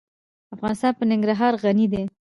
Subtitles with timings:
[0.55, 2.03] افغانستان په ننګرهار غني دی.